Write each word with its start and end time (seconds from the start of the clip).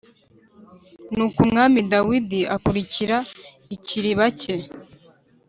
Nuko 1.15 1.37
Umwami 1.45 1.79
Dawidi 1.91 2.39
akurikira 2.55 3.17
ikiriba 3.75 4.25
cye 4.39 4.55